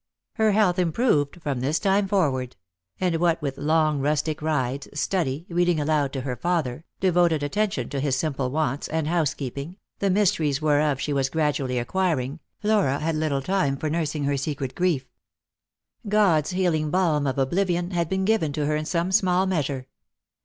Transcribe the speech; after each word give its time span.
Her 0.33 0.53
health 0.53 0.79
improved 0.79 1.43
from 1.43 1.59
this 1.59 1.77
time 1.77 2.07
forward; 2.07 2.55
and 2.99 3.17
what 3.17 3.39
with 3.39 3.59
long 3.59 3.99
rustic 3.99 4.41
rides, 4.41 4.87
study, 4.99 5.45
reading 5.47 5.79
aloud 5.79 6.11
to 6.13 6.21
her 6.21 6.35
father, 6.35 6.85
devoted 6.99 7.43
attention 7.43 7.87
to 7.89 7.99
his 7.99 8.15
simple 8.15 8.49
wants, 8.49 8.87
and 8.87 9.05
housekeeping, 9.07 9.77
the 9.99 10.09
mysteries 10.09 10.59
whereof 10.59 10.99
she 10.99 11.13
was 11.13 11.29
gradually 11.29 11.77
acquiring, 11.77 12.39
Flora 12.57 12.97
had 12.97 13.13
little 13.15 13.43
time 13.43 13.77
for 13.77 13.91
nursing 13.91 14.23
her 14.23 14.37
secret 14.37 14.79
life. 14.81 15.05
God's 16.09 16.49
healing 16.49 16.89
balm 16.89 17.27
of 17.27 17.37
oblivion 17.37 17.91
had 17.91 18.09
been 18.09 18.25
given 18.25 18.51
to 18.53 18.65
her 18.65 18.75
in 18.75 18.85
some 18.85 19.11
small 19.11 19.45
measure. 19.45 19.85